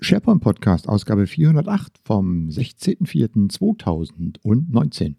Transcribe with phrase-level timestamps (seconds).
[0.00, 5.14] SharePoint Podcast, Ausgabe 408 vom 16.04.2019.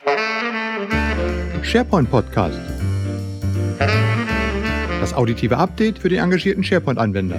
[1.61, 2.57] SharePoint Podcast.
[5.01, 7.35] Das auditive Update für den engagierten SharePoint-Anwender.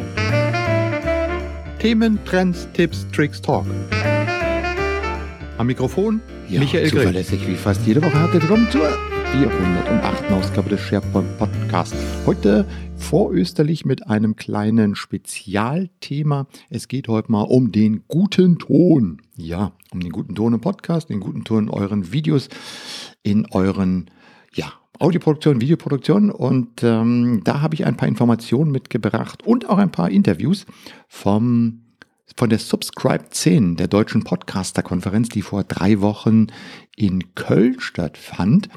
[1.79, 3.65] Themen, Trends, Tipps, Tricks, Talk.
[5.57, 7.01] Am Mikrofon ja, Michael Grill.
[7.01, 8.87] Zuverlässig wie fast jede Woche herzlich willkommen zur
[9.33, 10.31] 408.
[10.33, 11.97] Ausgabe des SharePoint Podcasts.
[12.27, 16.47] Heute vorösterlich mit einem kleinen Spezialthema.
[16.69, 19.23] Es geht heute mal um den guten Ton.
[19.37, 22.49] Ja, um den guten Ton im Podcast, den guten Ton in euren Videos,
[23.23, 24.11] in euren
[24.53, 29.93] ja, Audioproduktion, Videoproduktion und ähm, da habe ich ein paar Informationen mitgebracht und auch ein
[29.93, 30.67] paar Interviews
[31.09, 31.83] vom
[32.37, 36.47] von der Subscribe 10 der Deutschen Podcaster-Konferenz, die vor drei Wochen
[36.97, 38.69] in Köln stattfand.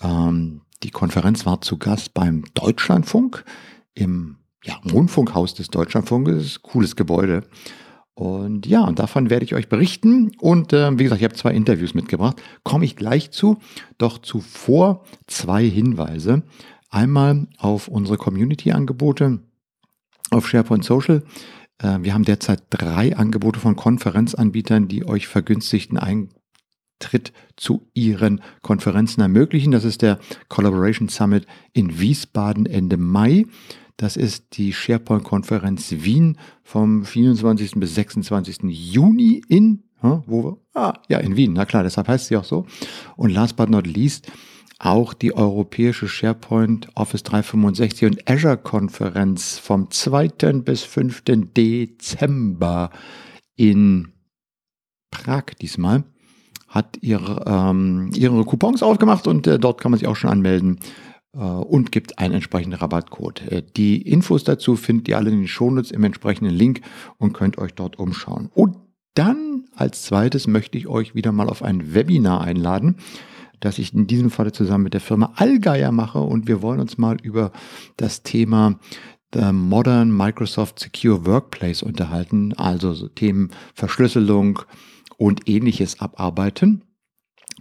[0.00, 3.44] Ähm, die Konferenz war zu Gast beim Deutschlandfunk
[3.94, 6.62] im ja, Rundfunkhaus des Deutschlandfunkes.
[6.62, 7.42] Cooles Gebäude.
[8.14, 10.32] Und ja, und davon werde ich euch berichten.
[10.38, 12.42] Und äh, wie gesagt, ich habe zwei Interviews mitgebracht.
[12.62, 13.58] Komme ich gleich zu.
[13.98, 16.42] Doch zuvor zwei Hinweise.
[16.88, 19.40] Einmal auf unsere Community-Angebote
[20.30, 21.24] auf SharePoint Social.
[21.78, 25.98] Äh, wir haben derzeit drei Angebote von Konferenzanbietern, die euch vergünstigten
[27.00, 29.72] Eintritt zu ihren Konferenzen ermöglichen.
[29.72, 33.46] Das ist der Collaboration Summit in Wiesbaden Ende Mai.
[33.96, 37.72] Das ist die SharePoint-Konferenz Wien vom 24.
[37.72, 38.58] bis 26.
[38.64, 42.66] Juni in, wo wir, ah, ja, in Wien, na klar, deshalb heißt sie auch so.
[43.16, 44.30] Und last but not least,
[44.78, 50.28] auch die europäische SharePoint Office 365 und Azure Konferenz vom 2.
[50.62, 51.22] bis 5.
[51.24, 52.90] Dezember
[53.56, 54.12] in
[55.10, 56.04] Prag diesmal
[56.76, 60.78] hat ihre, ähm, ihre Coupons aufgemacht und äh, dort kann man sich auch schon anmelden
[61.34, 63.42] äh, und gibt einen entsprechenden Rabattcode.
[63.50, 66.82] Äh, die Infos dazu findet ihr alle in den Shownotes im entsprechenden Link
[67.18, 68.50] und könnt euch dort umschauen.
[68.54, 68.76] Und
[69.14, 72.96] dann als zweites möchte ich euch wieder mal auf ein Webinar einladen
[73.60, 76.98] das ich in diesem Falle zusammen mit der Firma Allgeier mache und wir wollen uns
[76.98, 77.52] mal über
[77.96, 78.78] das Thema
[79.34, 84.60] The Modern Microsoft Secure Workplace unterhalten, also so Themen Verschlüsselung
[85.18, 86.82] und ähnliches abarbeiten.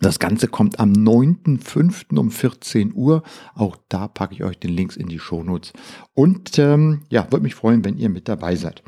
[0.01, 2.17] Das Ganze kommt am 9.5.
[2.17, 3.23] um 14 Uhr.
[3.53, 5.71] Auch da packe ich euch den Links in die Shownotes.
[6.13, 8.83] Und ähm, ja, würde mich freuen, wenn ihr mit dabei seid.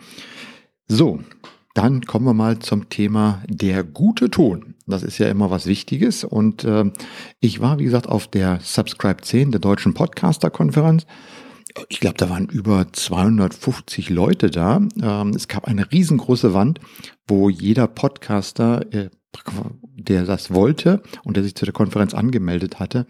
[0.87, 1.19] So,
[1.73, 4.75] dann kommen wir mal zum Thema der gute Ton.
[4.85, 6.23] Das ist ja immer was Wichtiges.
[6.23, 6.91] Und äh,
[7.39, 11.05] ich war, wie gesagt, auf der Subscribe 10 der Deutschen Podcaster-Konferenz.
[11.89, 14.81] Ich glaube, da waren über 250 Leute da.
[15.01, 16.79] Ähm, es gab eine riesengroße Wand,
[17.27, 19.09] wo jeder Podcaster, äh,
[19.95, 23.05] der das wollte und der sich zu der Konferenz angemeldet hatte,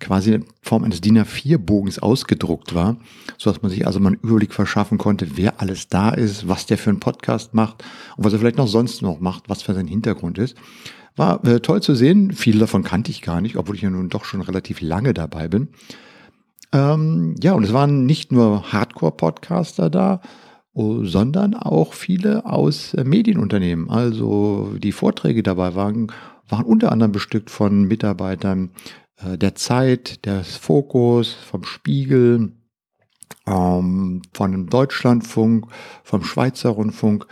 [0.00, 2.98] quasi in Form eines DIN A4-Bogens ausgedruckt war,
[3.38, 6.66] so dass man sich also mal einen Überblick verschaffen konnte, wer alles da ist, was
[6.66, 7.84] der für einen Podcast macht
[8.16, 10.56] und was er vielleicht noch sonst noch macht, was für sein Hintergrund ist.
[11.16, 12.32] War äh, toll zu sehen.
[12.32, 15.48] Viele davon kannte ich gar nicht, obwohl ich ja nun doch schon relativ lange dabei
[15.48, 15.68] bin.
[16.76, 20.20] Ähm, ja, und es waren nicht nur Hardcore-Podcaster da,
[20.74, 23.88] oh, sondern auch viele aus äh, Medienunternehmen.
[23.88, 26.12] Also die Vorträge dabei waren,
[26.46, 28.72] waren unter anderem bestückt von Mitarbeitern
[29.16, 32.52] äh, der Zeit, des Fokus, vom Spiegel,
[33.46, 35.68] ähm, von dem Deutschlandfunk,
[36.04, 37.26] vom Schweizer Rundfunk.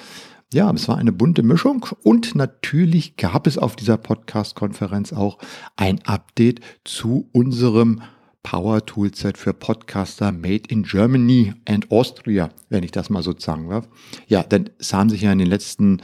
[0.55, 5.37] Ja, es war eine bunte Mischung und natürlich gab es auf dieser Podcast-Konferenz auch
[5.77, 8.01] ein Update zu unserem
[8.45, 13.69] Power Toolset für Podcaster Made in Germany and Austria, wenn ich das mal so sagen
[13.69, 13.89] darf.
[14.29, 16.01] Ja, denn es haben sich ja in den letzten,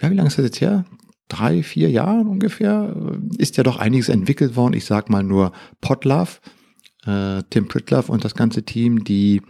[0.00, 0.84] ja, wie lange ist das jetzt her?
[1.28, 2.94] drei, vier Jahren ungefähr
[3.36, 4.74] ist ja doch einiges entwickelt worden.
[4.74, 6.40] Ich sag mal nur Podlove,
[7.04, 9.42] äh, Tim Pritlove und das ganze Team, die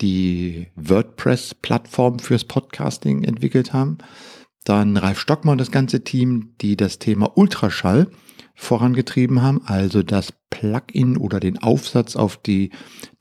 [0.00, 3.98] die WordPress-Plattform fürs Podcasting entwickelt haben.
[4.64, 8.08] Dann Ralf Stockmann und das ganze Team, die das Thema Ultraschall
[8.56, 12.70] vorangetrieben haben, also das Plugin oder den Aufsatz auf die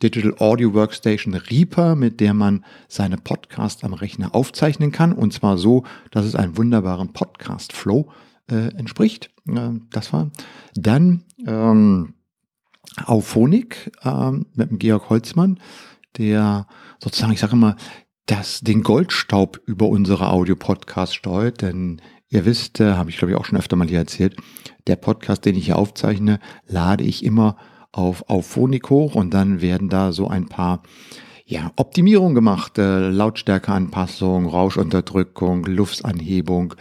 [0.02, 5.12] Digital Audio Workstation Reaper, mit der man seine Podcast am Rechner aufzeichnen kann.
[5.12, 8.10] Und zwar so, dass es einem wunderbaren Podcast Flow
[8.50, 9.32] äh, entspricht.
[9.48, 10.32] Äh, das war
[10.74, 12.14] dann ähm,
[13.06, 15.60] Auphonic äh, mit dem Georg Holzmann,
[16.18, 16.66] der
[17.04, 17.76] sozusagen, ich sage immer,
[18.26, 23.38] das den Goldstaub über unsere Audio-Podcasts steuert, denn Ihr wisst, äh, habe ich glaube ich
[23.38, 24.36] auch schon öfter mal hier erzählt,
[24.88, 27.58] der Podcast, den ich hier aufzeichne, lade ich immer
[27.92, 30.84] auf, Phonik hoch und dann werden da so ein paar
[31.46, 36.74] ja, Optimierungen gemacht, äh, Lautstärkeanpassung, Rauschunterdrückung, Luftanhebung,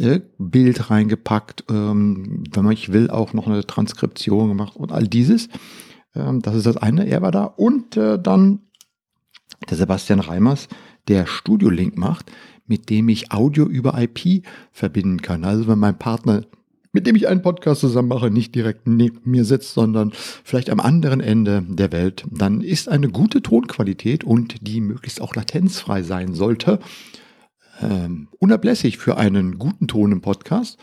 [0.00, 5.06] äh, Bild reingepackt, ähm, wenn man ich will, auch noch eine Transkription gemacht und all
[5.06, 5.48] dieses.
[6.14, 7.44] Ähm, das ist das eine, er war da.
[7.44, 8.60] Und äh, dann
[9.68, 10.68] der Sebastian Reimers,
[11.08, 12.32] der Studio Link macht,
[12.66, 15.44] mit dem ich Audio über IP verbinden kann.
[15.44, 16.44] Also wenn mein Partner,
[16.92, 20.80] mit dem ich einen Podcast zusammen mache, nicht direkt neben mir sitzt, sondern vielleicht am
[20.80, 26.34] anderen Ende der Welt, dann ist eine gute Tonqualität und die möglichst auch latenzfrei sein
[26.34, 26.80] sollte,
[27.80, 30.78] ähm, unablässig für einen guten Ton im Podcast.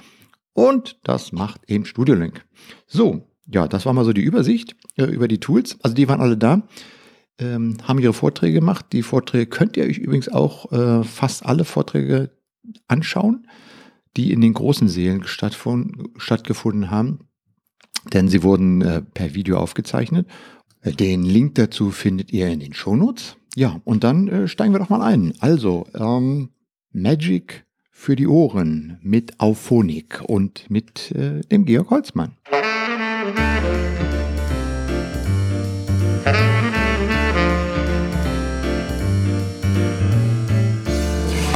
[0.54, 2.46] Und das macht eben StudioLink.
[2.88, 5.78] So, ja, das war mal so die Übersicht äh, über die Tools.
[5.84, 6.68] Also die waren alle da,
[7.38, 8.88] ähm, haben ihre Vorträge gemacht.
[8.92, 12.32] Die Vorträge könnt ihr euch übrigens auch äh, fast alle Vorträge
[12.88, 13.48] anschauen,
[14.16, 17.20] die in den großen Sälen stattgefunden haben.
[18.14, 20.28] Denn sie wurden äh, per Video aufgezeichnet.
[20.84, 23.36] Den Link dazu findet ihr in den Shownotes.
[23.56, 25.34] Ja, und dann äh, steigen wir doch mal ein.
[25.40, 26.50] Also, ähm,
[26.92, 32.38] Magic für die Ohren mit Auphonic und mit äh, dem Georg Holzmann.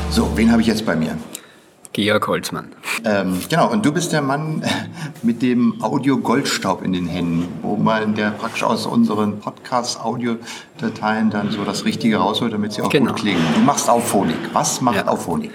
[0.09, 1.15] So, wen habe ich jetzt bei mir?
[1.93, 2.71] Georg Holzmann.
[3.03, 4.63] Ähm, genau, und du bist der Mann
[5.23, 11.63] mit dem Audio-Goldstaub in den Händen, wo man der praktisch aus unseren Podcast-Audiodateien dann so
[11.65, 13.11] das Richtige rausholt, damit sie auch genau.
[13.11, 13.41] gut klingen.
[13.55, 14.38] Du machst Auphonic.
[14.53, 15.07] Was macht ja.
[15.07, 15.51] Auphonic?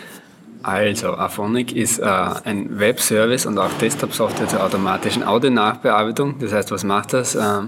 [0.63, 6.41] Also, Aphonic ist äh, ein Webservice und auch Desktop-Software zur automatischen Audio-Nachbearbeitung.
[6.41, 7.37] Das heißt, was macht das?
[7.37, 7.61] Äh,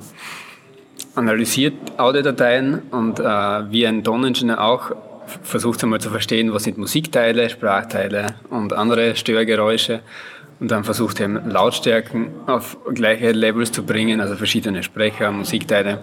[1.14, 4.90] analysiert Audiodateien und äh, wie ein Toningenieur auch
[5.42, 10.00] versucht einmal zu verstehen, was sind Musikteile, Sprachteile und andere Störgeräusche
[10.60, 16.00] und dann versucht eben Lautstärken auf gleiche Levels zu bringen, also verschiedene Sprecher, Musikteile,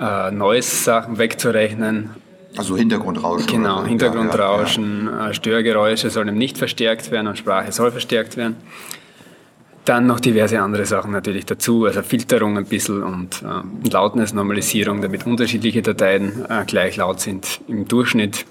[0.00, 2.10] äh, Noise-Sachen wegzurechnen
[2.56, 3.48] also Hintergrundrauschen.
[3.48, 5.30] Genau, Hintergrundrauschen, ja, ja.
[5.30, 8.56] Äh, Störgeräusche sollen nicht verstärkt werden und Sprache soll verstärkt werden.
[9.84, 15.26] Dann noch diverse andere Sachen natürlich dazu, also Filterung ein bisschen und äh, Lautness-Normalisierung, damit
[15.26, 18.46] unterschiedliche Dateien äh, gleich laut sind im Durchschnitt.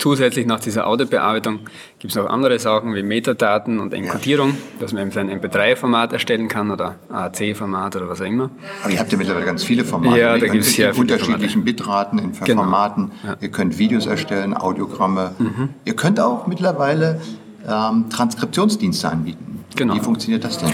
[0.00, 1.60] Zusätzlich nach dieser Audiobearbeitung
[1.98, 6.48] gibt es noch andere Sachen wie Metadaten und Enkodierung, dass man eben sein MP3-Format erstellen
[6.48, 8.50] kann oder AAC-Format oder was auch immer.
[8.82, 10.18] Aber ihr habt ja mittlerweile ganz viele Formate.
[10.18, 12.62] Ja, da gibt es ja unterschiedlichen Bitraten, in genau.
[12.62, 13.12] Formaten.
[13.22, 13.36] Ja.
[13.42, 15.32] Ihr könnt Videos erstellen, Audiogramme.
[15.38, 15.68] Mhm.
[15.84, 17.20] Ihr könnt auch mittlerweile
[17.68, 19.49] ähm, Transkriptionsdienste anbieten.
[19.76, 19.94] Genau.
[19.94, 20.72] Wie funktioniert das denn?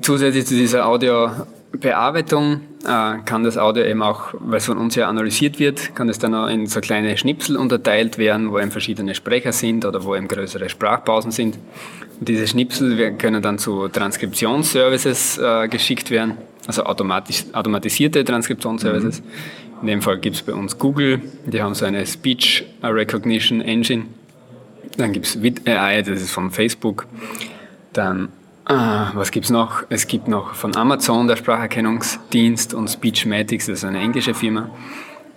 [0.00, 1.30] Zusätzlich zu dieser Audio
[1.72, 6.08] Bearbeitung äh, kann das Audio eben auch, weil es von uns ja analysiert wird, kann
[6.08, 10.02] es dann auch in so kleine Schnipsel unterteilt werden, wo eben verschiedene Sprecher sind oder
[10.04, 11.58] wo eben größere Sprachpausen sind.
[12.18, 19.20] Und diese Schnipsel können dann zu Transkriptionsservices äh, geschickt werden, also automatisch, automatisierte Transkriptionsservices.
[19.20, 19.26] Mhm.
[19.82, 24.06] In dem Fall gibt es bei uns Google, die haben so eine Speech Recognition Engine.
[24.96, 27.06] Dann gibt es VidAI, das ist von Facebook.
[27.98, 28.28] Dann
[28.64, 29.82] Ah, was gibt's noch?
[29.88, 34.70] Es gibt noch von Amazon der Spracherkennungsdienst und Speechmatics, das ist eine englische Firma.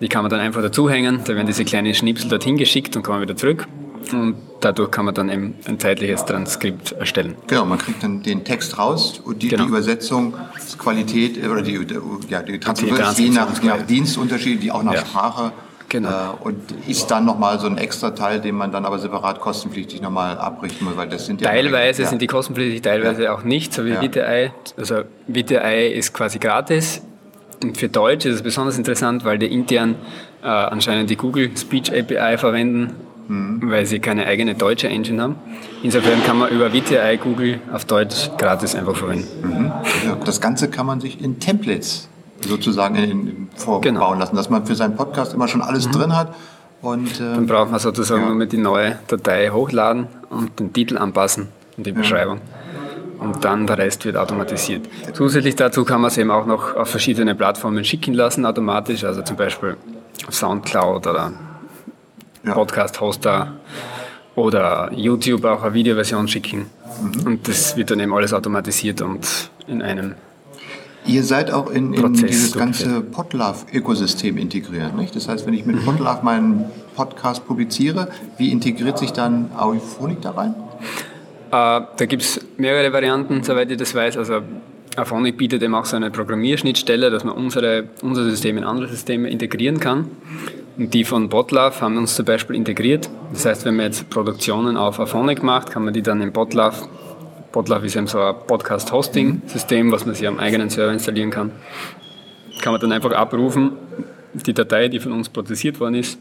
[0.00, 3.22] Die kann man dann einfach dazuhängen, da werden diese kleinen Schnipsel dorthin geschickt und kommen
[3.22, 3.66] wieder zurück.
[4.12, 7.34] Und dadurch kann man dann eben ein zeitliches Transkript erstellen.
[7.46, 9.62] Genau, man kriegt dann den Text raus und die, genau.
[9.62, 11.80] die Übersetzungsqualität oder die,
[12.28, 15.00] ja, die Transkription, je nach, nach Dienstunterschied, die auch nach ja.
[15.00, 15.52] Sprache
[15.92, 16.08] Genau.
[16.08, 20.00] Äh, und ist dann nochmal so ein extra Teil, den man dann aber separat kostenpflichtig
[20.00, 21.50] nochmal abrichten muss, weil das sind ja...
[21.50, 22.08] Teilweise ja.
[22.08, 23.34] sind die kostenpflichtig, teilweise ja.
[23.34, 24.00] auch nicht, so wie ja.
[24.00, 24.52] VTI.
[24.78, 27.02] Also VTI ist quasi gratis
[27.62, 29.96] und für Deutsch ist es besonders interessant, weil die intern
[30.42, 32.94] äh, anscheinend die Google Speech API verwenden,
[33.28, 33.60] mhm.
[33.70, 35.36] weil sie keine eigene deutsche Engine haben.
[35.82, 39.28] Insofern kann man über VTI Google auf Deutsch gratis einfach verwenden.
[39.42, 39.72] Mhm.
[40.24, 42.08] das Ganze kann man sich in Templates
[42.44, 44.14] sozusagen in, in vorbauen genau.
[44.14, 45.92] lassen, dass man für seinen Podcast immer schon alles mhm.
[45.92, 46.34] drin hat.
[46.80, 48.28] Und, äh, Dann braucht man sozusagen ja.
[48.28, 52.38] nur mit die neue Datei hochladen und den Titel anpassen und die Beschreibung.
[52.38, 53.24] Ja.
[53.24, 54.88] Und dann der Rest wird automatisiert.
[55.12, 59.22] Zusätzlich dazu kann man es eben auch noch auf verschiedene Plattformen schicken lassen, automatisch, also
[59.22, 59.76] zum Beispiel
[60.28, 61.32] Soundcloud oder
[62.44, 62.52] ja.
[62.52, 63.52] Podcast-Hoster
[64.34, 66.66] oder YouTube auch eine Videoversion schicken.
[67.00, 67.26] Mhm.
[67.26, 70.16] Und das wird dann eben alles automatisiert und in einem
[71.04, 74.96] Ihr seid auch in, in dieses ganze Podlove-Ökosystem integriert.
[74.96, 75.16] Nicht?
[75.16, 75.84] Das heißt, wenn ich mit mhm.
[75.84, 80.54] Podlove meinen Podcast publiziere, wie integriert sich dann Audiphonik da rein?
[81.50, 84.16] Äh, da gibt es mehrere Varianten, soweit ich das weiß.
[84.16, 84.42] Also
[84.96, 89.28] Auphonic bietet eben auch so eine Programmierschnittstelle, dass man unsere, unser System in andere Systeme
[89.28, 90.08] integrieren kann.
[90.76, 93.10] Und die von Botlove haben uns zum Beispiel integriert.
[93.32, 96.88] Das heißt, wenn man jetzt Produktionen auf Auphonic macht, kann man die dann in Botlove
[97.52, 101.52] Podlove ist eben so ein Podcast-Hosting-System, was man sich am eigenen Server installieren kann.
[102.62, 103.72] Kann man dann einfach abrufen,
[104.32, 106.18] die Datei, die von uns prozessiert worden ist,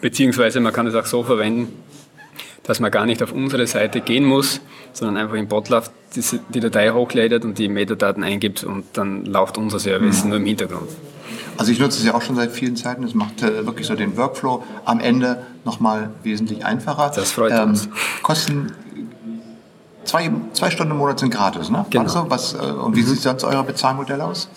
[0.00, 1.72] beziehungsweise man kann es auch so verwenden,
[2.62, 4.60] dass man gar nicht auf unsere Seite gehen muss,
[4.92, 9.78] sondern einfach in Podlove die, Datei hochladet und die Metadaten eingibt und dann läuft unser
[9.78, 10.30] Service mhm.
[10.30, 10.90] nur im Hintergrund.
[11.56, 13.02] Also ich nutze es ja auch schon seit vielen Zeiten.
[13.02, 17.10] Es macht äh, wirklich so den Workflow am Ende nochmal wesentlich einfacher.
[17.14, 17.88] Das freut ähm, uns.
[18.22, 18.72] Kosten
[20.08, 21.84] zwei, zwei Stunden im Monat sind gratis, ne?
[21.90, 22.04] Genau.
[22.04, 23.06] Also, was, äh, und wie mhm.
[23.06, 24.48] sieht sonst euer Bezahlmodell aus?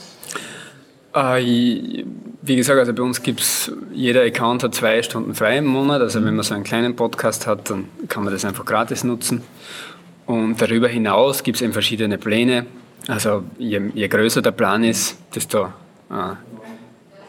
[1.14, 2.06] Äh,
[2.42, 6.02] wie gesagt, also bei uns gibt es, jeder Account hat zwei Stunden frei im Monat.
[6.02, 9.44] Also wenn man so einen kleinen Podcast hat, dann kann man das einfach gratis nutzen.
[10.26, 12.66] Und darüber hinaus gibt es eben verschiedene Pläne.
[13.08, 15.66] Also je, je, größer der Plan ist, desto,
[16.10, 16.36] äh,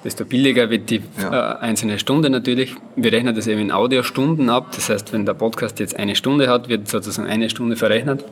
[0.05, 1.55] desto billiger wird die ja.
[1.55, 2.75] äh, einzelne Stunde natürlich.
[2.97, 4.69] Wir rechnen das eben in Audiostunden ab.
[4.75, 8.25] Das heißt, wenn der Podcast jetzt eine Stunde hat, wird sozusagen eine Stunde verrechnet.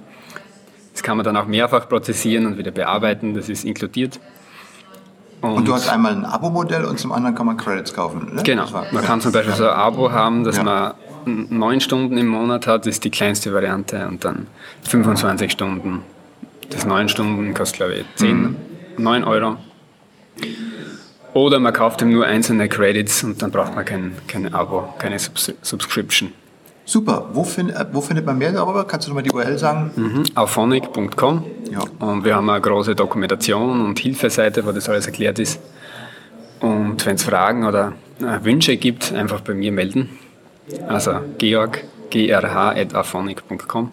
[0.92, 3.34] Das kann man dann auch mehrfach prozessieren und wieder bearbeiten.
[3.34, 4.20] Das ist inkludiert.
[5.40, 8.34] Und, und, du hast einmal ein Abo-Modell und zum anderen kann man Credits kaufen.
[8.34, 8.42] Ne?
[8.42, 8.66] Genau.
[8.92, 10.62] Man kann zum Beispiel so ein Abo haben, dass ja.
[10.62, 14.46] man neun Stunden im Monat hat, das ist die kleinste Variante und dann
[14.82, 16.02] 25 Stunden.
[16.68, 18.56] Das neun Stunden kostet, glaube ich, 10, mhm.
[18.98, 19.56] 9 Euro.
[21.32, 25.18] Oder man kauft ihm nur einzelne Credits und dann braucht man kein, kein Abo, keine
[25.18, 26.32] Subs Subscription.
[26.84, 27.28] Super.
[27.32, 28.84] Wo, find, wo, findet man mehr darüber?
[28.84, 29.92] Kannst du nochmal die URL sagen?
[29.94, 30.24] Mhm.
[30.34, 31.44] Auphonic.com.
[31.70, 31.84] Ja.
[32.04, 35.60] Und wir haben eine große Dokumentation und Hilfeseite, wo das alles erklärt ist.
[36.58, 40.10] Und wenn es Fragen oder äh, Wünsche gibt, einfach bei mir melden.
[40.88, 43.92] Also Georg, grh.auphonic.com.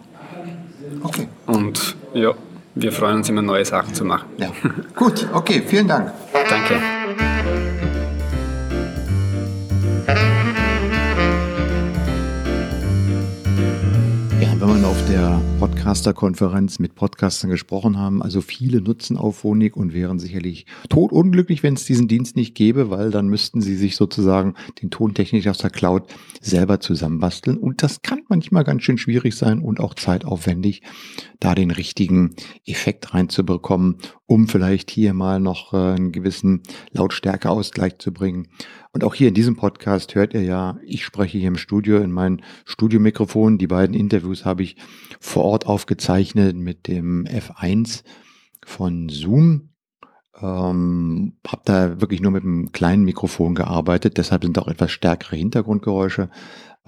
[1.04, 1.28] Okay.
[1.46, 2.32] Und ja,
[2.74, 4.28] wir freuen uns immer, neue Sachen zu machen.
[4.38, 4.50] Ja.
[4.96, 6.12] Gut, okay, vielen Dank.
[6.32, 6.97] Danke.
[15.18, 18.22] Der Podcaster-Konferenz mit Podcastern gesprochen haben.
[18.22, 23.10] Also viele nutzen Auphonic und wären sicherlich totunglücklich, wenn es diesen Dienst nicht gäbe, weil
[23.10, 26.04] dann müssten sie sich sozusagen den Tontechnik aus der Cloud
[26.40, 27.58] selber zusammenbasteln.
[27.58, 30.82] Und das kann manchmal ganz schön schwierig sein und auch zeitaufwendig,
[31.40, 38.12] da den richtigen Effekt reinzubekommen, um vielleicht hier mal noch äh, einen gewissen Lautstärkeausgleich zu
[38.12, 38.48] bringen.
[38.92, 42.10] Und auch hier in diesem Podcast hört ihr ja, ich spreche hier im Studio in
[42.10, 43.58] mein Studiomikrofon.
[43.58, 44.76] Die beiden Interviews habe ich
[45.20, 48.02] vor Ort aufgezeichnet mit dem F1
[48.64, 49.70] von Zoom.
[50.40, 55.36] Ähm, habe da wirklich nur mit einem kleinen Mikrofon gearbeitet, deshalb sind auch etwas stärkere
[55.36, 56.30] Hintergrundgeräusche.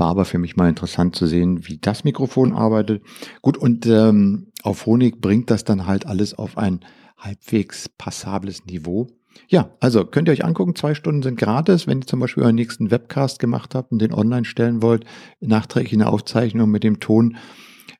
[0.00, 3.02] War aber für mich mal interessant zu sehen, wie das Mikrofon arbeitet.
[3.42, 6.80] Gut, und ähm, auf Honig bringt das dann halt alles auf ein
[7.18, 9.08] halbwegs passables Niveau.
[9.48, 11.86] Ja, also könnt ihr euch angucken, zwei Stunden sind gratis.
[11.86, 15.04] Wenn ihr zum Beispiel euren nächsten Webcast gemacht habt und den online stellen wollt,
[15.40, 17.36] nachträglich eine Aufzeichnung mit dem Ton,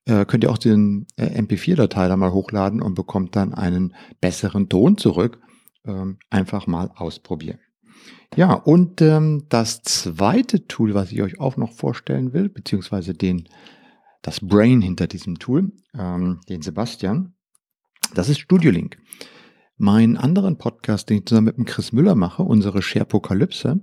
[0.07, 4.71] äh, könnt ihr auch den äh, MP4-Datei da mal hochladen und bekommt dann einen besseren
[4.71, 5.38] Ton zurück.
[5.85, 7.59] Ähm, einfach mal ausprobieren.
[8.37, 13.49] Ja, und ähm, das zweite Tool, was ich euch auch noch vorstellen will, beziehungsweise den,
[14.22, 17.34] das Brain hinter diesem Tool, ähm, den Sebastian,
[18.14, 18.99] das ist StudioLink.
[19.76, 23.80] Meinen anderen Podcast, den ich zusammen mit dem Chris Müller mache, unsere Sharepokalypse,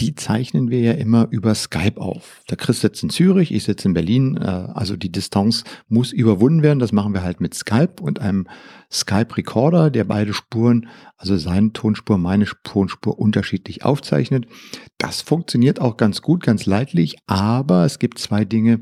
[0.00, 2.42] die zeichnen wir ja immer über Skype auf.
[2.48, 4.36] Der Chris sitzt in Zürich, ich sitze in Berlin.
[4.36, 6.78] Äh, also die Distanz muss überwunden werden.
[6.78, 8.46] Das machen wir halt mit Skype und einem
[8.90, 14.46] Skype-Recorder, der beide Spuren, also seine Tonspur, meine Tonspur unterschiedlich aufzeichnet.
[14.96, 18.80] Das funktioniert auch ganz gut, ganz leidlich, aber es gibt zwei Dinge,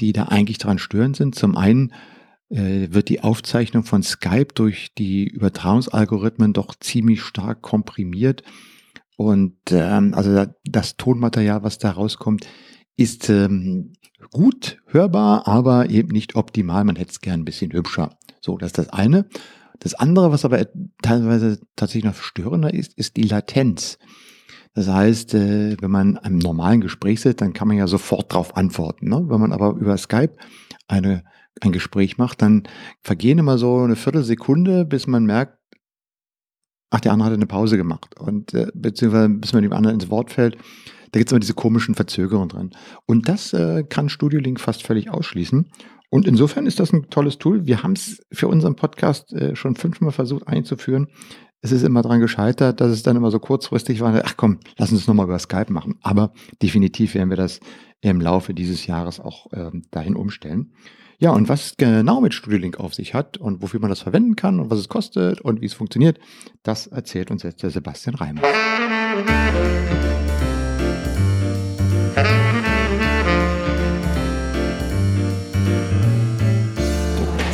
[0.00, 1.34] die da eigentlich dran störend sind.
[1.34, 1.92] Zum einen
[2.50, 8.42] äh, wird die Aufzeichnung von Skype durch die Übertragungsalgorithmen doch ziemlich stark komprimiert.
[9.20, 12.46] Und ähm, also das Tonmaterial, was da rauskommt,
[12.96, 13.92] ist ähm,
[14.30, 16.84] gut hörbar, aber eben nicht optimal.
[16.84, 18.16] Man hätte es gern ein bisschen hübscher.
[18.40, 19.28] So, das ist das eine.
[19.78, 20.66] Das andere, was aber
[21.02, 23.98] teilweise tatsächlich noch störender ist, ist die Latenz.
[24.72, 28.56] Das heißt, äh, wenn man einem normalen Gespräch sitzt, dann kann man ja sofort darauf
[28.56, 29.10] antworten.
[29.10, 29.26] Ne?
[29.28, 30.34] Wenn man aber über Skype
[30.88, 31.24] eine
[31.60, 32.62] ein Gespräch macht, dann
[33.02, 35.58] vergehen immer so eine Viertelsekunde, bis man merkt,
[36.90, 38.18] ach, der andere hat eine Pause gemacht.
[38.18, 40.56] Und äh, beziehungsweise bis man dem anderen ins Wort fällt,
[41.12, 42.70] da gibt es immer diese komischen Verzögerungen dran.
[43.06, 45.66] Und das äh, kann StudioLink fast völlig ausschließen.
[46.08, 47.66] Und insofern ist das ein tolles Tool.
[47.66, 51.08] Wir haben es für unseren Podcast äh, schon fünfmal versucht einzuführen.
[51.62, 54.20] Es ist immer daran gescheitert, dass es dann immer so kurzfristig war.
[54.24, 55.96] Ach komm, lass uns nochmal über Skype machen.
[56.02, 56.32] Aber
[56.62, 57.60] definitiv werden wir das
[58.00, 60.72] im Laufe dieses Jahres auch ähm, dahin umstellen.
[61.22, 64.58] Ja, und was genau mit StudioLink auf sich hat und wofür man das verwenden kann
[64.58, 66.18] und was es kostet und wie es funktioniert,
[66.62, 68.40] das erzählt uns jetzt der Sebastian Reimer.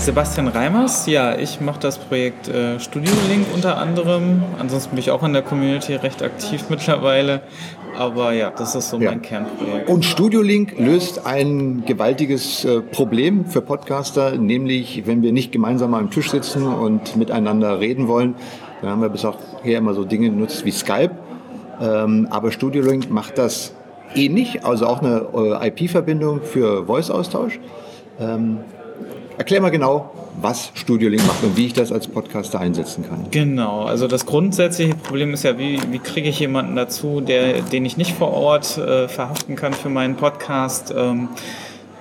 [0.06, 4.40] Sebastian Reimers, ja, ich mache das Projekt äh, Studio Link unter anderem.
[4.56, 7.40] Ansonsten bin ich auch in der Community recht aktiv mittlerweile.
[7.98, 9.10] Aber ja, das ist so ja.
[9.10, 9.88] mein Kernprojekt.
[9.88, 15.92] Und Studio Link löst ein gewaltiges äh, Problem für Podcaster, nämlich wenn wir nicht gemeinsam
[15.92, 18.36] am Tisch sitzen und miteinander reden wollen,
[18.82, 19.34] Da haben wir bisher
[19.64, 21.16] immer so Dinge genutzt wie Skype.
[21.80, 23.74] Ähm, aber Studio Link macht das
[24.14, 27.58] ähnlich, also auch eine äh, IP-Verbindung für Voice-Austausch.
[28.20, 28.58] Ähm,
[29.38, 33.26] erklär mal genau, was Studio Link macht und wie ich das als Podcaster einsetzen kann.
[33.30, 37.84] Genau, also das grundsätzliche Problem ist ja, wie, wie kriege ich jemanden dazu, der, den
[37.84, 40.92] ich nicht vor Ort äh, verhaften kann für meinen Podcast.
[40.96, 41.28] Ähm,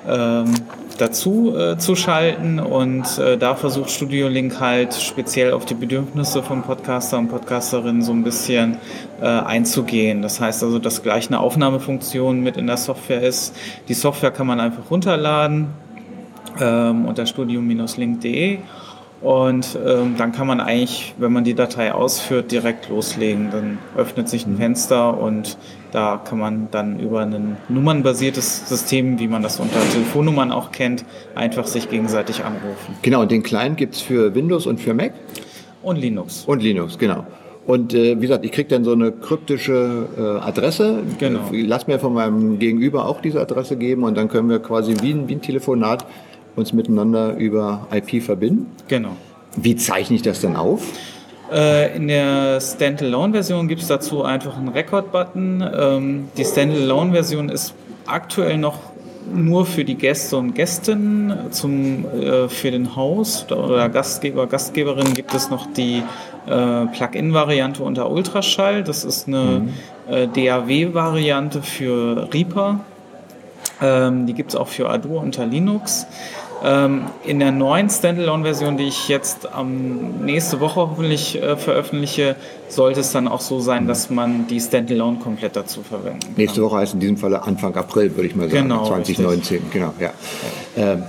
[0.08, 0.54] ähm,
[0.98, 6.42] dazu äh, zu schalten und äh, da versucht Studio Link halt speziell auf die Bedürfnisse
[6.42, 8.78] von Podcaster und Podcasterinnen so ein bisschen
[9.20, 10.22] äh, einzugehen.
[10.22, 13.56] Das heißt also, dass gleich eine Aufnahmefunktion mit in der Software ist.
[13.88, 15.68] Die Software kann man einfach runterladen
[16.60, 18.60] ähm, unter studio-link.de
[19.22, 23.50] und ähm, dann kann man eigentlich, wenn man die Datei ausführt, direkt loslegen.
[23.50, 24.58] Dann öffnet sich ein mhm.
[24.58, 25.58] Fenster und
[25.92, 31.06] da kann man dann über ein nummernbasiertes System, wie man das unter Telefonnummern auch kennt,
[31.34, 32.98] einfach sich gegenseitig anrufen.
[33.02, 35.14] Genau, und den Client gibt es für Windows und für Mac?
[35.82, 36.44] Und Linux.
[36.46, 37.26] Und Linux, genau.
[37.66, 41.02] Und äh, wie gesagt, ich kriege dann so eine kryptische äh, Adresse.
[41.18, 41.40] Genau.
[41.52, 45.14] Lass mir von meinem Gegenüber auch diese Adresse geben und dann können wir quasi wie
[45.14, 46.06] ein, wie ein Telefonat
[46.56, 48.68] uns miteinander über IP verbinden.
[48.88, 49.16] Genau.
[49.56, 50.82] Wie zeichne ich das dann auf?
[51.52, 55.64] Äh, in der Standalone-Version gibt es dazu einfach einen Record-Button.
[55.78, 57.74] Ähm, die Standalone-Version ist
[58.08, 58.80] aktuell noch
[59.32, 61.52] nur für die Gäste und Gästinnen.
[61.52, 66.04] Zum, äh, für den Host oder Gastgeber, Gastgeberin gibt es noch die
[66.48, 68.84] äh, Plugin-Variante unter Ultraschall.
[68.84, 69.68] Das ist eine
[70.10, 70.34] mhm.
[70.34, 72.80] DAW-Variante für Reaper.
[73.82, 76.08] Ähm, die gibt es auch für Arduino unter Linux.
[76.64, 82.36] Ähm, in der neuen Standalone-Version, die ich jetzt ähm, nächste Woche hoffentlich äh, veröffentliche,
[82.70, 86.34] sollte es dann auch so sein, dass man die Standalone komplett dazu verwenden kann.
[86.38, 89.58] Nächste Woche heißt in diesem Fall Anfang April, würde ich mal sagen, genau, 2019.
[89.58, 89.72] Richtig.
[89.74, 90.12] Genau, ja.
[90.76, 90.94] ja.
[90.94, 91.04] Ähm,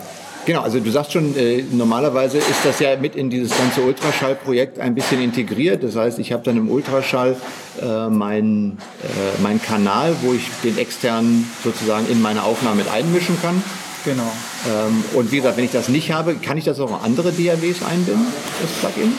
[0.46, 4.78] Genau, also du sagst schon, äh, normalerweise ist das ja mit in dieses ganze Ultraschallprojekt
[4.78, 5.82] ein bisschen integriert.
[5.82, 7.34] Das heißt, ich habe dann im Ultraschall
[7.82, 13.36] äh, meinen äh, mein Kanal, wo ich den externen sozusagen in meine Aufnahme mit einmischen
[13.42, 13.60] kann.
[14.06, 14.32] Genau.
[14.68, 17.32] Ähm, und wie gesagt, wenn ich das nicht habe, kann ich das auch in andere
[17.32, 18.26] DAWs einbinden,
[18.62, 19.12] das Plugin?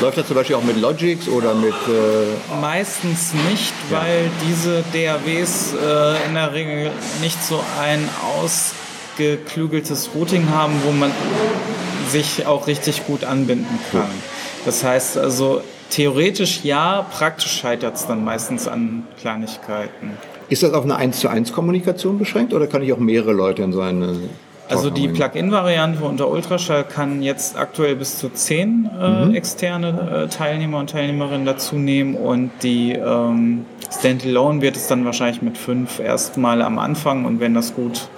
[0.00, 1.74] Läuft das zum Beispiel auch mit Logix oder mit...
[1.74, 3.98] Äh Meistens nicht, ja.
[3.98, 8.08] weil diese DAWs äh, in der Regel nicht so ein
[9.18, 11.12] ausgeklügeltes Routing haben, wo man
[12.08, 14.08] sich auch richtig gut anbinden kann.
[14.64, 20.16] Das heißt also, theoretisch ja, praktisch scheitert es dann meistens an Kleinigkeiten.
[20.50, 23.62] Ist das auf eine 1 zu 1 Kommunikation beschränkt oder kann ich auch mehrere Leute
[23.62, 24.16] in seine
[24.70, 29.34] also die Plugin-Variante unter Ultraschall kann jetzt aktuell bis zu zehn äh, mhm.
[29.34, 35.42] externe äh, Teilnehmer und Teilnehmerinnen dazu nehmen und die ähm, Standalone wird es dann wahrscheinlich
[35.42, 38.08] mit fünf erstmal am Anfang und wenn das gut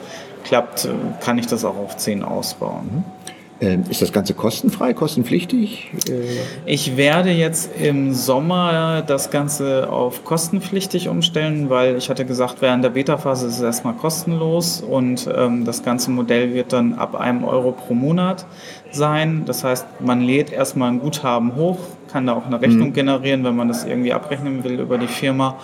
[0.45, 0.89] klappt, äh,
[1.25, 2.91] kann ich das auch auf zehn ausbauen.
[2.93, 3.22] Mhm.
[3.63, 5.93] Ähm, ist das Ganze kostenfrei, kostenpflichtig?
[6.09, 6.25] Äh,
[6.67, 12.83] ich werde jetzt im Sommer das Ganze auf kostenpflichtig umstellen, weil ich hatte gesagt, während
[12.83, 17.45] der Beta-Phase ist es erstmal kostenlos und ähm, das ganze Modell wird dann ab einem
[17.45, 18.47] Euro pro Monat
[18.91, 19.45] sein.
[19.47, 21.79] Das heißt, man lädt erstmal ein Guthaben hoch,
[22.11, 22.95] kann da auch eine Rechnung mhm.
[22.95, 25.57] generieren, wenn man das irgendwie abrechnen will über die Firma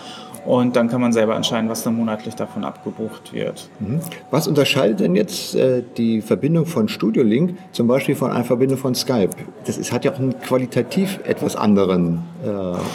[0.47, 3.69] und dann kann man selber entscheiden, was dann monatlich davon abgebucht wird.
[3.81, 4.01] Mhm.
[4.31, 8.79] Was unterscheidet denn jetzt äh, die Verbindung von Studio Link zum Beispiel von einer Verbindung
[8.79, 9.31] von Skype?
[9.65, 12.49] Das ist, hat ja auch einen qualitativ etwas anderen äh,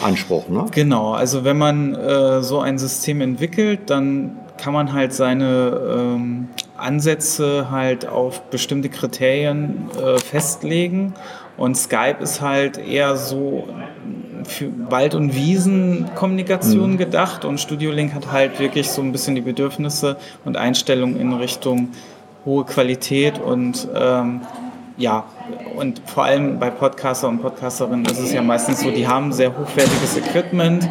[0.04, 0.48] Anspruch.
[0.48, 0.66] Ne?
[0.72, 6.48] Genau, also wenn man äh, so ein System entwickelt, dann kann man halt seine ähm,
[6.76, 11.14] Ansätze halt auf bestimmte Kriterien äh, festlegen.
[11.56, 13.68] Und Skype ist halt eher so
[14.46, 16.98] für Wald- und Wiesenkommunikation mhm.
[16.98, 21.32] gedacht und Studio Link hat halt wirklich so ein bisschen die Bedürfnisse und Einstellungen in
[21.32, 21.88] Richtung
[22.44, 24.42] hohe Qualität und ähm,
[24.96, 25.24] ja,
[25.76, 29.56] und vor allem bei Podcaster und Podcasterinnen ist es ja meistens so, die haben sehr
[29.56, 30.88] hochwertiges Equipment.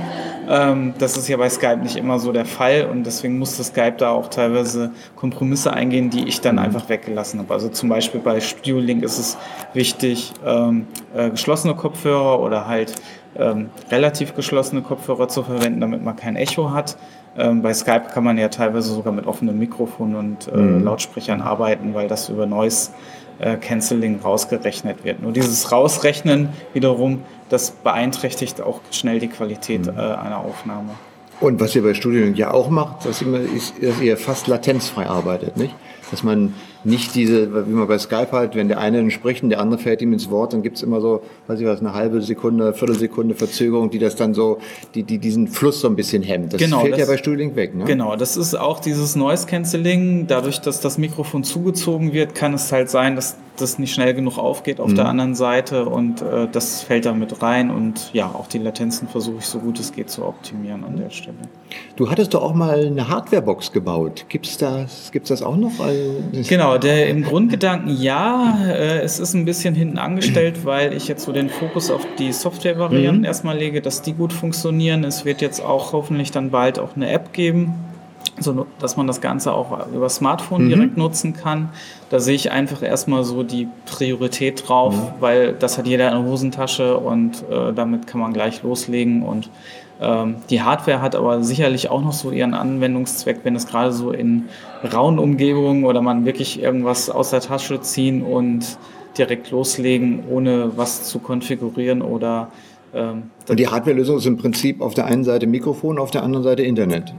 [0.49, 3.95] Ähm, das ist ja bei Skype nicht immer so der Fall und deswegen musste Skype
[3.97, 7.53] da auch teilweise Kompromisse eingehen, die ich dann einfach weggelassen habe.
[7.53, 9.37] Also zum Beispiel bei Studio Link ist es
[9.73, 12.95] wichtig, ähm, äh, geschlossene Kopfhörer oder halt
[13.35, 16.97] ähm, relativ geschlossene Kopfhörer zu verwenden, damit man kein Echo hat.
[17.35, 20.83] Ähm, bei Skype kann man ja teilweise sogar mit offenem Mikrofon und äh, mhm.
[20.83, 22.91] Lautsprechern arbeiten, weil das über Noise
[23.43, 25.21] äh, Canceling rausgerechnet wird.
[25.21, 29.97] Nur dieses Rausrechnen wiederum, das beeinträchtigt auch schnell die Qualität mhm.
[29.97, 30.91] äh, einer Aufnahme.
[31.39, 33.47] Und was ihr bei Studio ja auch macht, dass ihr,
[33.81, 35.75] dass ihr fast latenzfrei arbeitet, nicht?
[36.09, 39.59] dass man nicht diese, wie man bei Skype halt, wenn der eine spricht und der
[39.59, 42.73] andere fällt ihm ins Wort, dann gibt's immer so, weiß ich was, eine halbe Sekunde,
[42.73, 44.59] Viertelsekunde Verzögerung, die das dann so,
[44.95, 46.53] die, die diesen Fluss so ein bisschen hemmt.
[46.53, 47.85] Das genau, fällt ja bei Studiolink weg, ne?
[47.85, 50.27] Genau, das ist auch dieses Noise Cancelling.
[50.27, 54.37] Dadurch, dass das Mikrofon zugezogen wird, kann es halt sein, dass das nicht schnell genug
[54.37, 54.95] aufgeht auf mhm.
[54.95, 59.07] der anderen Seite und äh, das fällt da mit rein und ja, auch die Latenzen
[59.07, 61.37] versuche ich so gut es geht zu optimieren an der Stelle.
[61.95, 64.25] Du hattest doch auch mal eine Hardwarebox gebaut.
[64.29, 65.71] Gibt's das, gibt's das auch noch?
[66.47, 71.23] Genau, der im Grundgedanken ja, äh, es ist ein bisschen hinten angestellt, weil ich jetzt
[71.23, 73.25] so den Fokus auf die Software-Varianten mhm.
[73.25, 75.03] erstmal lege, dass die gut funktionieren.
[75.03, 77.73] Es wird jetzt auch hoffentlich dann bald auch eine App geben,
[78.39, 80.69] so dass man das Ganze auch über Smartphone mhm.
[80.69, 81.69] direkt nutzen kann.
[82.09, 85.21] Da sehe ich einfach erstmal so die Priorität drauf, mhm.
[85.21, 89.49] weil das hat jeder in der Hosentasche und äh, damit kann man gleich loslegen und
[90.01, 94.45] die Hardware hat aber sicherlich auch noch so ihren Anwendungszweck, wenn es gerade so in
[94.91, 98.77] rauen Umgebungen oder man wirklich irgendwas aus der Tasche ziehen und
[99.17, 102.49] direkt loslegen, ohne was zu konfigurieren oder
[102.93, 106.43] ähm, und die Hardware-Lösung ist im Prinzip auf der einen Seite Mikrofon, auf der anderen
[106.43, 107.13] Seite Internet.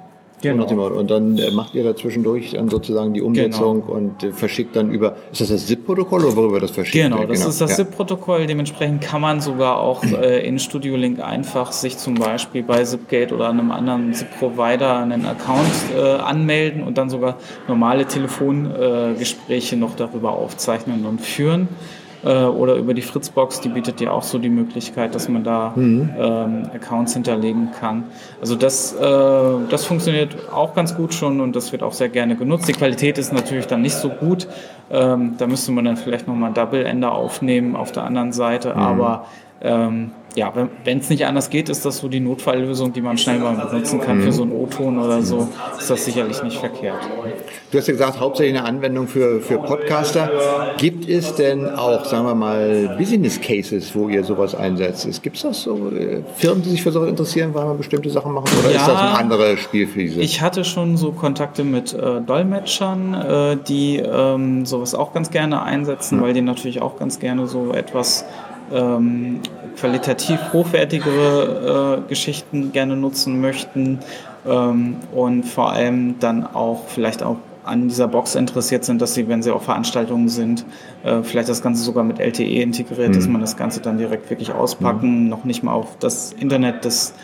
[0.44, 0.86] Genau.
[0.86, 3.96] Und dann äh, macht ihr da zwischendurch dann sozusagen die Umsetzung genau.
[3.96, 7.38] und äh, verschickt dann über, ist das das ZIP-Protokoll oder worüber das verschickt Genau, das
[7.38, 7.48] genau.
[7.48, 7.76] ist das ja.
[7.76, 8.46] ZIP-Protokoll.
[8.46, 13.34] Dementsprechend kann man sogar auch äh, in Studio Link einfach sich zum Beispiel bei Zipgate
[13.34, 15.60] oder einem anderen ZIP-Provider einen Account
[15.96, 21.68] äh, anmelden und dann sogar normale Telefongespräche noch darüber aufzeichnen und führen
[22.24, 25.72] äh, oder über die Fritzbox, die bietet ja auch so die Möglichkeit, dass man da
[25.74, 26.10] mhm.
[26.16, 28.04] ähm, Accounts hinterlegen kann.
[28.40, 29.00] Also das, äh,
[29.68, 32.68] das funktioniert auch ganz gut schon und das wird auch sehr gerne genutzt.
[32.68, 34.48] Die Qualität ist natürlich dann nicht so gut.
[34.90, 38.80] Ähm, da müsste man dann vielleicht nochmal Double Ender aufnehmen auf der anderen Seite, mhm.
[38.80, 39.26] aber
[39.60, 40.52] ähm, ja,
[40.84, 44.00] wenn es nicht anders geht, ist das so die Notfalllösung, die man schnell mal benutzen
[44.00, 46.98] kann für so einen O-Ton oder so, ist das sicherlich nicht verkehrt.
[47.70, 50.30] Du hast ja gesagt, hauptsächlich eine Anwendung für, für Podcaster.
[50.76, 55.22] Gibt es denn auch, sagen wir mal, Business Cases, wo ihr sowas einsetzt?
[55.22, 58.32] Gibt es das so äh, Firmen, die sich für sowas interessieren, weil man bestimmte Sachen
[58.32, 58.48] machen?
[58.58, 60.20] Oder ja, ist das ein anderes Spiel für diese?
[60.20, 65.62] Ich hatte schon so Kontakte mit äh, Dolmetschern, äh, die ähm, sowas auch ganz gerne
[65.62, 66.24] einsetzen, ja.
[66.24, 68.24] weil die natürlich auch ganz gerne so etwas
[68.72, 69.40] ähm,
[69.76, 73.98] qualitativ hochwertigere äh, Geschichten gerne nutzen möchten
[74.46, 79.26] ähm, und vor allem dann auch vielleicht auch an dieser Box interessiert sind, dass sie,
[79.28, 80.64] wenn sie auf Veranstaltungen sind,
[81.02, 83.14] äh, vielleicht das Ganze sogar mit LTE integriert, mhm.
[83.14, 85.28] dass man das Ganze dann direkt wirklich auspacken, mhm.
[85.28, 87.14] noch nicht mal auf das Internet des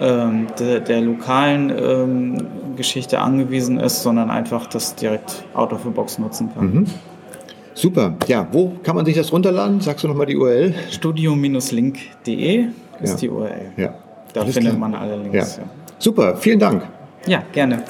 [0.00, 5.90] ähm, der, der, lokalen ähm, Geschichte angewiesen ist, sondern einfach das direkt out of the
[5.90, 6.64] box nutzen kann.
[6.72, 6.86] Mhm.
[7.80, 8.14] Super.
[8.26, 9.80] Ja, wo kann man sich das runterladen?
[9.80, 10.74] Sagst du nochmal die URL?
[10.90, 12.66] studio-link.de
[13.00, 13.16] ist ja.
[13.16, 13.72] die URL.
[13.78, 13.94] Ja.
[14.34, 14.88] Da Alles findet klar.
[14.90, 15.56] man alle Links.
[15.56, 15.62] Ja.
[15.98, 16.82] Super, vielen Dank.
[17.26, 17.82] Ja, gerne.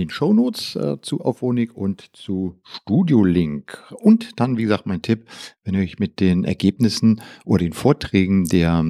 [0.00, 3.78] Den Shownotes äh, zu Auphonic und zu Studio Link.
[4.00, 5.26] Und dann, wie gesagt, mein Tipp,
[5.64, 8.84] wenn ihr euch mit den Ergebnissen oder den Vorträgen der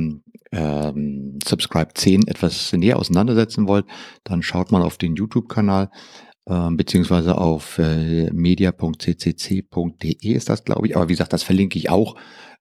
[0.53, 3.87] ähm, Subscribe 10 etwas näher auseinandersetzen wollt,
[4.25, 5.91] dann schaut mal auf den YouTube-Kanal
[6.47, 10.97] äh, beziehungsweise auf äh, media.ccc.de ist das, glaube ich.
[10.97, 12.17] Aber wie gesagt, das verlinke ich auch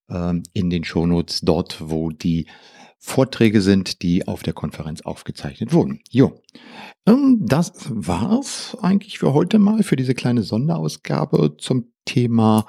[0.10, 2.48] äh, in den Shownotes dort, wo die
[3.00, 6.02] Vorträge sind, die auf der Konferenz aufgezeichnet wurden.
[6.10, 6.42] Jo,
[7.08, 12.66] ähm, das war's eigentlich für heute mal, für diese kleine Sonderausgabe zum Thema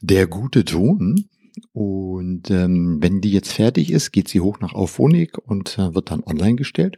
[0.00, 1.28] der gute Ton.
[1.72, 6.10] Und ähm, wenn die jetzt fertig ist, geht sie hoch nach Auphonic und äh, wird
[6.10, 6.96] dann online gestellt.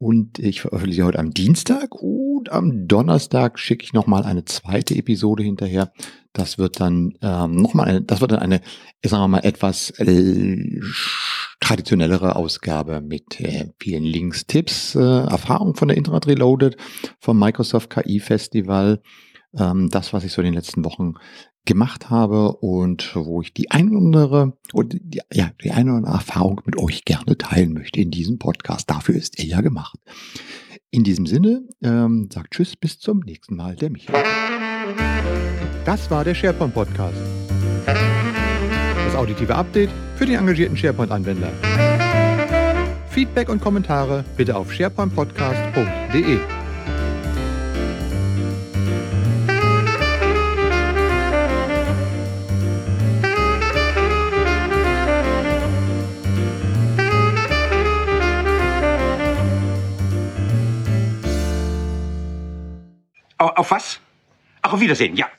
[0.00, 5.42] Und ich veröffentliche heute am Dienstag und am Donnerstag schicke ich nochmal eine zweite Episode
[5.42, 5.92] hinterher.
[6.32, 8.60] Das wird dann ähm, nochmal eine, das wird dann eine,
[9.04, 10.80] sagen wir mal, etwas äh,
[11.58, 16.76] traditionellere Ausgabe mit äh, vielen Links, Tipps, äh, Erfahrungen von der Internet Reloaded,
[17.18, 19.02] vom Microsoft KI Festival,
[19.58, 21.14] ähm, das, was ich so in den letzten Wochen
[21.68, 25.98] gemacht habe und wo ich die ein oder andere, oder die, ja, die eine oder
[25.98, 28.90] andere Erfahrung mit euch gerne teilen möchte in diesem Podcast.
[28.90, 29.98] Dafür ist er ja gemacht.
[30.90, 34.24] In diesem Sinne, ähm, sagt Tschüss, bis zum nächsten Mal, der Michael.
[35.84, 37.16] Das war der SharePoint Podcast
[39.18, 41.50] auditive Update für den engagierten SharePoint-Anwender.
[43.10, 46.38] Feedback und Kommentare bitte auf sharepointpodcast.de.
[63.38, 64.00] Auf was?
[64.62, 65.30] Auf Wiedersehen, ja.